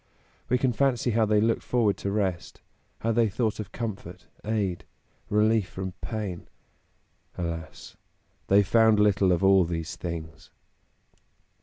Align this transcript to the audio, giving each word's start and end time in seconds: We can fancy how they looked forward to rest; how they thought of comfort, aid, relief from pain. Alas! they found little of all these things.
We 0.49 0.57
can 0.57 0.73
fancy 0.73 1.11
how 1.11 1.27
they 1.27 1.39
looked 1.39 1.61
forward 1.61 1.95
to 1.97 2.09
rest; 2.09 2.59
how 3.01 3.11
they 3.11 3.29
thought 3.29 3.59
of 3.59 3.71
comfort, 3.71 4.25
aid, 4.43 4.83
relief 5.29 5.69
from 5.69 5.91
pain. 6.01 6.47
Alas! 7.37 7.97
they 8.47 8.63
found 8.63 8.99
little 8.99 9.31
of 9.31 9.43
all 9.43 9.63
these 9.63 9.95
things. 9.95 10.49